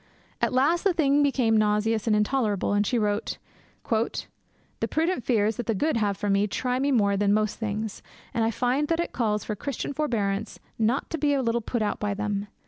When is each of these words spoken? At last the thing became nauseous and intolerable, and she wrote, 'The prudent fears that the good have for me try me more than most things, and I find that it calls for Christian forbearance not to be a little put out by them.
At 0.41 0.51
last 0.51 0.83
the 0.83 0.93
thing 0.93 1.21
became 1.21 1.55
nauseous 1.55 2.07
and 2.07 2.15
intolerable, 2.15 2.73
and 2.73 2.87
she 2.87 2.97
wrote, 2.97 3.37
'The 3.87 4.87
prudent 4.89 5.23
fears 5.23 5.57
that 5.57 5.67
the 5.67 5.75
good 5.75 5.97
have 5.97 6.17
for 6.17 6.27
me 6.27 6.47
try 6.47 6.79
me 6.79 6.91
more 6.91 7.15
than 7.15 7.35
most 7.35 7.59
things, 7.59 8.01
and 8.33 8.43
I 8.43 8.49
find 8.49 8.87
that 8.87 8.99
it 8.99 9.13
calls 9.13 9.43
for 9.43 9.55
Christian 9.55 9.93
forbearance 9.93 10.57
not 10.79 11.11
to 11.11 11.19
be 11.19 11.35
a 11.35 11.43
little 11.43 11.61
put 11.61 11.83
out 11.83 11.99
by 11.99 12.15
them. 12.15 12.47